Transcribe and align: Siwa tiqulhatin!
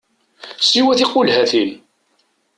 Siwa 0.67 0.93
tiqulhatin! 0.99 1.71